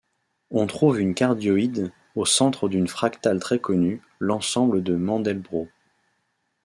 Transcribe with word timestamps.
On 0.49 0.65
trouve 0.65 0.99
une 0.99 1.13
cardioïde 1.13 1.91
au 2.15 2.25
centre 2.25 2.67
d'une 2.67 2.87
fractale 2.87 3.39
très 3.39 3.59
connue, 3.59 4.01
l'ensemble 4.17 4.81
de 4.81 4.95
Mandelbrot. 4.95 5.67